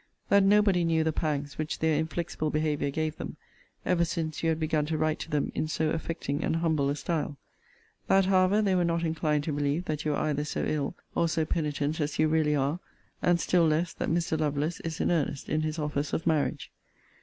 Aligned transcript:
'That 0.29 0.41
nobody 0.43 0.83
knew 0.83 1.03
the 1.03 1.13
pangs 1.13 1.59
which 1.59 1.77
their 1.77 1.93
inflexible 1.99 2.49
behaviour 2.49 2.89
gave 2.89 3.17
them, 3.17 3.37
ever 3.85 4.03
since 4.03 4.41
you 4.41 4.49
had 4.49 4.59
begun 4.59 4.83
to 4.83 4.97
write 4.97 5.19
to 5.19 5.29
them 5.29 5.51
in 5.53 5.67
so 5.67 5.91
affecting 5.91 6.43
and 6.43 6.55
humble 6.55 6.89
a 6.89 6.95
style. 6.95 7.37
'That, 8.07 8.25
however, 8.25 8.63
they 8.63 8.73
were 8.73 8.83
not 8.83 9.03
inclined 9.03 9.43
to 9.43 9.53
believe 9.53 9.85
that 9.85 10.03
you 10.03 10.09
were 10.09 10.17
either 10.17 10.43
so 10.43 10.65
ill, 10.65 10.95
or 11.13 11.27
so 11.27 11.45
penitent 11.45 12.01
as 12.01 12.17
you 12.17 12.27
really 12.27 12.55
are; 12.55 12.79
and 13.21 13.39
still 13.39 13.67
less, 13.67 13.93
that 13.93 14.09
Mr. 14.09 14.39
Lovelace 14.39 14.79
is 14.79 14.99
in 14.99 15.11
earnest 15.11 15.47
in 15.49 15.61
his 15.61 15.77
offers 15.77 16.13
of 16.13 16.25
marriage. 16.25 16.71